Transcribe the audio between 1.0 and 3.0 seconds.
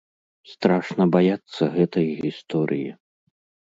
баяцца гэтай гісторыі.